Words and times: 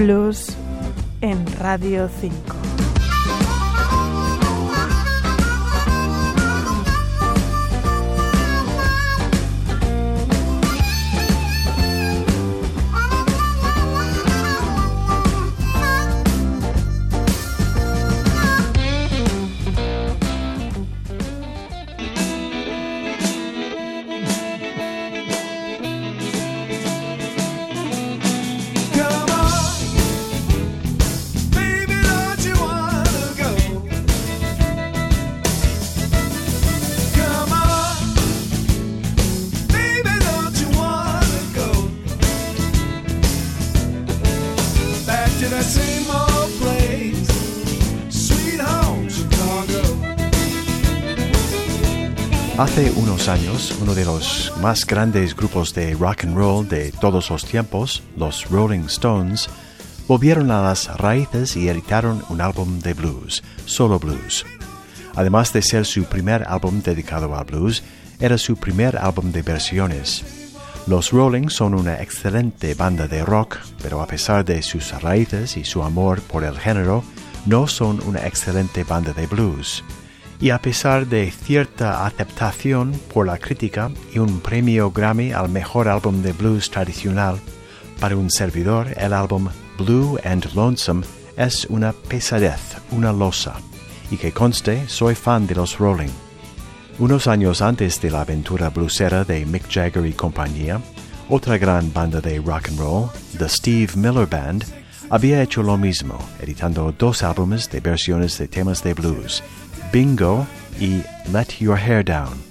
Blues 0.00 0.56
en 1.20 1.44
Radio 1.58 2.08
5. 2.08 2.59
Hace 52.58 52.90
unos 52.90 53.28
años, 53.28 53.74
uno 53.80 53.94
de 53.94 54.04
los 54.04 54.52
más 54.60 54.86
grandes 54.86 55.34
grupos 55.34 55.72
de 55.72 55.94
rock 55.94 56.24
and 56.24 56.36
roll 56.36 56.68
de 56.68 56.92
todos 56.92 57.30
los 57.30 57.46
tiempos, 57.46 58.02
los 58.18 58.50
Rolling 58.50 58.80
Stones, 58.80 59.48
volvieron 60.06 60.50
a 60.50 60.60
las 60.60 60.94
raíces 60.98 61.56
y 61.56 61.70
editaron 61.70 62.22
un 62.28 62.42
álbum 62.42 62.78
de 62.80 62.92
blues, 62.92 63.42
solo 63.64 63.98
blues. 63.98 64.44
Además 65.14 65.54
de 65.54 65.62
ser 65.62 65.86
su 65.86 66.04
primer 66.04 66.46
álbum 66.46 66.82
dedicado 66.82 67.34
al 67.34 67.46
blues, 67.46 67.82
era 68.18 68.36
su 68.36 68.58
primer 68.58 68.98
álbum 68.98 69.32
de 69.32 69.40
versiones. 69.40 70.39
Los 70.86 71.12
Rolling 71.12 71.48
son 71.48 71.74
una 71.74 72.00
excelente 72.02 72.74
banda 72.74 73.06
de 73.06 73.24
rock, 73.24 73.58
pero 73.82 74.02
a 74.02 74.06
pesar 74.06 74.44
de 74.44 74.62
sus 74.62 74.90
raíces 75.02 75.56
y 75.56 75.64
su 75.64 75.82
amor 75.82 76.20
por 76.22 76.44
el 76.44 76.58
género, 76.58 77.04
no 77.46 77.66
son 77.66 78.00
una 78.06 78.26
excelente 78.26 78.84
banda 78.84 79.12
de 79.12 79.26
blues 79.26 79.84
y 80.40 80.50
a 80.50 80.58
pesar 80.60 81.06
de 81.06 81.30
cierta 81.30 82.06
aceptación 82.06 82.92
por 83.12 83.26
la 83.26 83.38
crítica 83.38 83.90
y 84.12 84.18
un 84.18 84.40
premio 84.40 84.90
Grammy 84.90 85.32
al 85.32 85.50
mejor 85.50 85.86
álbum 85.88 86.22
de 86.22 86.32
blues 86.32 86.70
tradicional, 86.70 87.38
para 88.00 88.16
un 88.16 88.30
servidor 88.30 88.88
el 88.96 89.12
álbum 89.12 89.48
Blue 89.76 90.18
and 90.24 90.46
Lonesome 90.54 91.04
es 91.36 91.66
una 91.66 91.92
pesadez, 91.92 92.76
una 92.90 93.12
losa, 93.12 93.54
y 94.10 94.16
que 94.16 94.32
conste 94.32 94.88
soy 94.88 95.14
fan 95.14 95.46
de 95.46 95.54
los 95.54 95.78
Rolling. 95.78 96.29
Unos 96.98 97.26
años 97.26 97.62
antes 97.62 98.00
de 98.00 98.10
la 98.10 98.22
aventura 98.22 98.68
bluesera 98.68 99.24
de 99.24 99.46
Mick 99.46 99.70
Jagger 99.70 100.04
y 100.04 100.12
compañía, 100.12 100.80
otra 101.28 101.56
gran 101.56 101.92
banda 101.92 102.20
de 102.20 102.38
rock 102.38 102.68
and 102.68 102.78
roll, 102.78 103.08
The 103.38 103.48
Steve 103.48 103.92
Miller 103.96 104.26
Band, 104.26 104.64
había 105.08 105.42
hecho 105.42 105.62
lo 105.62 105.76
mismo, 105.76 106.18
editando 106.40 106.94
dos 106.96 107.22
álbumes 107.22 107.70
de 107.70 107.80
versiones 107.80 108.36
de 108.38 108.48
temas 108.48 108.82
de 108.82 108.94
blues, 108.94 109.42
Bingo 109.92 110.46
y 110.78 111.02
Let 111.32 111.58
Your 111.58 111.78
Hair 111.78 112.04
Down. 112.04 112.50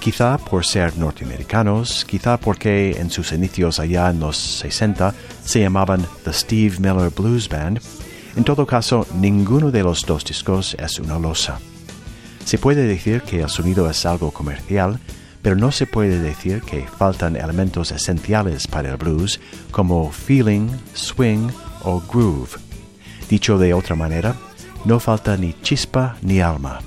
Quizá 0.00 0.38
por 0.38 0.64
ser 0.64 0.96
norteamericanos, 0.96 2.04
quizá 2.04 2.38
porque 2.38 2.92
en 2.98 3.10
sus 3.10 3.32
inicios 3.32 3.80
allá 3.80 4.08
en 4.10 4.20
los 4.20 4.36
60 4.36 5.12
se 5.44 5.60
llamaban 5.60 6.06
The 6.24 6.32
Steve 6.32 6.76
Miller 6.78 7.10
Blues 7.10 7.48
Band, 7.48 7.80
en 8.36 8.44
todo 8.44 8.64
caso 8.64 9.06
ninguno 9.14 9.70
de 9.70 9.82
los 9.82 10.06
dos 10.06 10.24
discos 10.24 10.76
es 10.78 11.00
una 11.00 11.18
losa. 11.18 11.58
Se 12.48 12.56
puede 12.56 12.86
decir 12.86 13.20
que 13.20 13.42
el 13.42 13.50
sonido 13.50 13.90
es 13.90 14.06
algo 14.06 14.30
comercial, 14.30 14.98
pero 15.42 15.54
no 15.54 15.70
se 15.70 15.84
puede 15.84 16.18
decir 16.18 16.62
que 16.62 16.86
faltan 16.86 17.36
elementos 17.36 17.92
esenciales 17.92 18.66
para 18.66 18.88
el 18.88 18.96
blues 18.96 19.38
como 19.70 20.10
feeling, 20.10 20.70
swing 20.94 21.50
o 21.84 22.00
groove. 22.00 22.58
Dicho 23.28 23.58
de 23.58 23.74
otra 23.74 23.94
manera, 23.96 24.34
no 24.86 24.98
falta 24.98 25.36
ni 25.36 25.52
chispa 25.60 26.16
ni 26.22 26.40
alma. 26.40 26.78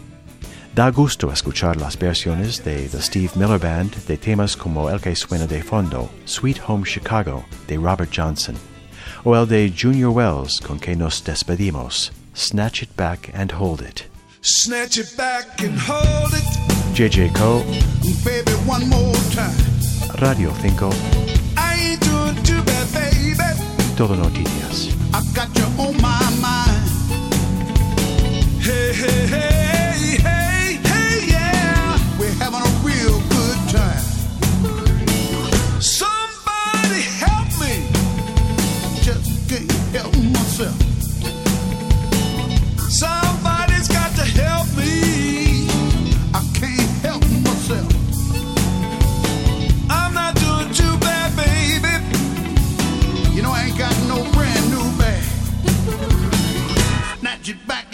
Da 0.74 0.90
gusto 0.90 1.32
escuchar 1.32 1.78
las 1.78 1.96
versiones 1.96 2.66
de 2.66 2.90
The 2.90 3.00
Steve 3.00 3.30
Miller 3.36 3.60
Band 3.60 3.94
de 4.08 4.18
temas 4.18 4.58
como 4.58 4.90
el 4.90 5.00
que 5.00 5.16
suena 5.16 5.46
de 5.46 5.62
fondo, 5.62 6.10
Sweet 6.26 6.58
Home 6.66 6.86
Chicago, 6.88 7.46
de 7.68 7.78
Robert 7.78 8.12
Johnson, 8.12 8.56
o 9.24 9.36
el 9.36 9.48
de 9.48 9.72
Junior 9.80 10.10
Wells 10.10 10.60
con 10.60 10.80
que 10.80 10.96
nos 10.96 11.24
despedimos, 11.24 12.12
Snatch 12.36 12.82
It 12.82 12.96
Back 12.98 13.30
and 13.36 13.54
Hold 13.54 13.82
It. 13.82 14.11
Snatch 14.44 14.98
it 14.98 15.16
back 15.16 15.62
and 15.62 15.78
hold 15.78 16.34
it, 16.34 16.44
JJ 16.98 17.36
Co., 17.36 17.62
baby, 18.26 18.52
one 18.66 18.90
more 18.90 19.14
time. 19.30 19.56
Radio 20.20 20.50
5, 20.50 20.82
I 21.58 21.76
ain't 21.76 22.02
doing 22.02 22.44
too 22.44 22.64
bad, 22.64 22.92
baby. 22.92 23.38
Todo 23.96 24.16
Noticias. 24.16 24.96
I 25.14 25.22
got 25.36 25.56
you 25.56 25.66
on 25.78 25.96
my 26.02 26.28
mind. 26.42 26.90
Hey, 28.60 28.94
hey, 28.94 29.28
hey, 29.28 30.18
hey, 30.18 30.80
hey, 30.90 31.28
yeah. 31.28 32.00
We're 32.20 32.34
having 32.42 32.62
a 32.62 32.72
real 32.82 33.22
good 33.30 33.60
time. 33.70 34.04
Somebody 35.80 37.02
help 37.22 37.48
me. 37.62 37.86
Just 39.04 39.48
can't 39.48 39.72
help 39.94 40.16
myself. 40.18 40.82
Somebody's 42.90 43.31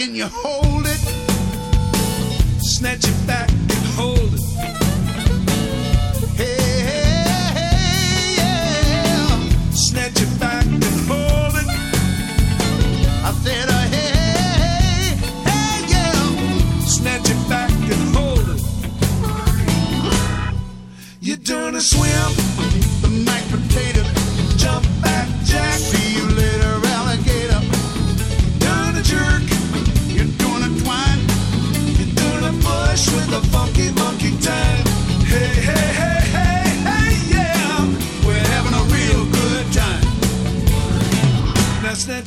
and 0.08 0.16
you 0.16 0.28
hold 0.28 0.86
it. 0.86 1.00
Snatch 2.62 3.04
it 3.04 3.28
back 3.28 3.50
and 3.50 3.86
hold 3.98 4.34
it. 4.34 4.42
Hey, 6.40 6.80
hey, 6.88 8.36
yeah. 8.38 9.28
Snatch 9.72 10.22
it 10.22 10.40
back 10.40 10.66
and 10.66 10.84
hold 11.10 11.56
it. 11.62 11.68
I 13.28 13.32
said, 13.44 13.68
uh, 13.70 13.74
hey, 13.94 14.12
hey, 14.24 14.60
hey, 14.64 15.16
hey, 15.50 15.78
yeah. 15.94 16.86
Snatch 16.86 17.30
it 17.30 17.50
back 17.50 17.72
and 17.72 18.16
hold 18.16 18.48
it. 18.56 18.62
You're 21.20 21.38
doing 21.38 21.76
a 21.76 21.82
swim, 21.82 22.32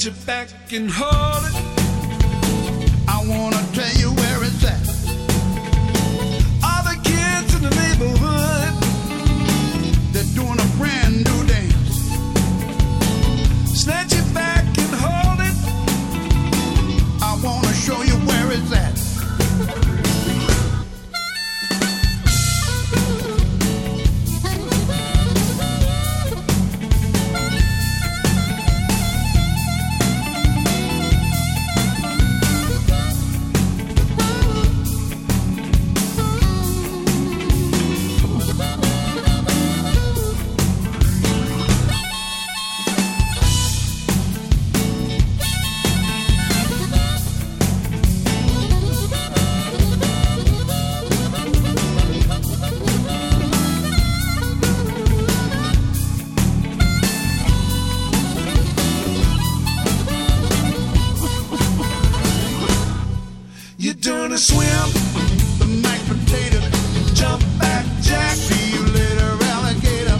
got 0.01 0.07
you 0.07 0.25
back 0.25 0.73
and 0.73 0.91
home. 0.91 1.30
You're 63.91 63.99
doing 63.99 64.31
a 64.31 64.39
swim, 64.39 64.89
the 65.59 65.67
mashed 65.83 66.07
potato, 66.07 66.61
jump 67.13 67.43
back 67.59 67.85
jack, 68.01 68.37
see 68.37 68.71
you 68.71 68.87
later 68.87 69.35
alligator. 69.51 70.17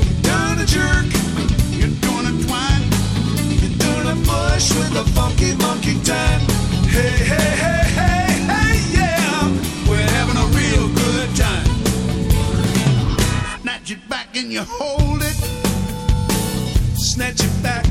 You're 0.00 0.24
doing 0.24 0.56
a 0.56 0.64
jerk, 0.64 1.04
you're 1.76 1.92
doing 2.00 2.24
a 2.24 2.34
twine, 2.48 2.84
you're 3.60 3.76
doing 3.76 4.08
a 4.08 4.16
push 4.24 4.72
with 4.72 4.96
a 4.96 5.04
funky 5.12 5.54
monkey 5.56 6.00
time. 6.04 6.40
Hey, 6.88 7.20
hey, 7.20 7.52
hey, 7.60 7.84
hey, 8.00 8.32
hey, 8.48 8.80
yeah, 8.96 9.44
we're 9.86 10.10
having 10.16 10.38
a 10.40 10.46
real 10.56 10.88
good 10.96 11.36
time. 11.36 11.68
Snatch 13.60 13.90
it 13.90 14.08
back 14.08 14.34
and 14.38 14.50
you 14.50 14.62
hold 14.62 15.20
it, 15.20 15.36
snatch 16.96 17.44
it 17.44 17.62
back 17.62 17.84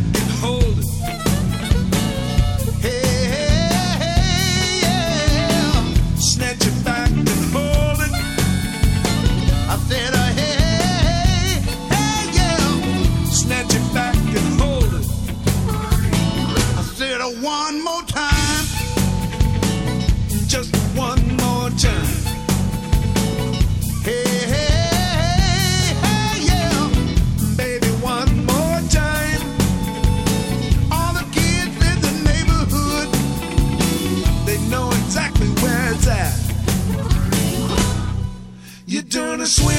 gonna 39.35 39.45
swim 39.45 39.75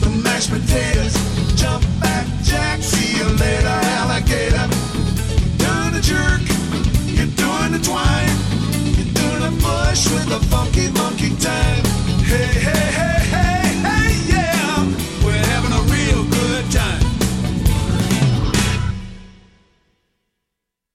the 0.00 0.10
mashed 0.22 0.50
potatoes. 0.50 1.27